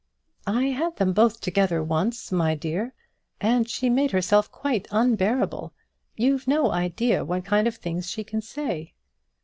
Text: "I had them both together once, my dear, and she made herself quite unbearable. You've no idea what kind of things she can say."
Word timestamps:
"I 0.47 0.63
had 0.69 0.95
them 0.95 1.13
both 1.13 1.41
together 1.41 1.83
once, 1.83 2.31
my 2.31 2.55
dear, 2.55 2.95
and 3.39 3.69
she 3.69 3.87
made 3.87 4.09
herself 4.09 4.51
quite 4.51 4.87
unbearable. 4.89 5.73
You've 6.17 6.47
no 6.47 6.71
idea 6.71 7.23
what 7.23 7.45
kind 7.45 7.67
of 7.67 7.75
things 7.75 8.09
she 8.09 8.23
can 8.23 8.41
say." 8.41 8.95